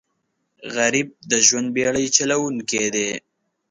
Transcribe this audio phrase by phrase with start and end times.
[0.75, 3.09] غریب د ژوند بېړۍ چلوونکی دی